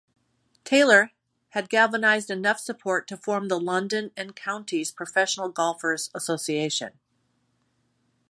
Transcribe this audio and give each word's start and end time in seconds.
Taylor 0.63 1.11
had 1.49 1.69
galvanised 1.69 2.31
enough 2.31 2.59
support 2.59 3.07
to 3.07 3.15
form 3.15 3.49
the 3.49 3.59
London 3.59 4.09
and 4.17 4.35
Counties 4.35 4.91
Professional 4.91 5.49
Golfers' 5.49 6.09
Association. 6.15 6.93